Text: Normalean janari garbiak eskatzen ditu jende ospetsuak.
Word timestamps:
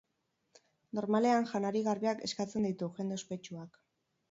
Normalean 0.99 1.45
janari 1.51 1.85
garbiak 1.89 2.25
eskatzen 2.31 2.67
ditu 2.71 2.91
jende 2.99 3.21
ospetsuak. 3.21 3.81